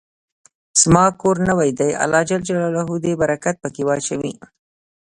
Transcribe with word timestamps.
زما 0.81 1.05
کور 1.21 1.37
نوې 1.49 1.71
ده، 1.79 1.87
الله 2.03 2.21
ج 2.29 2.31
د 3.03 3.05
برکت 3.21 3.55
په 3.63 3.69
کي 3.75 3.81
واچوی 3.85 4.33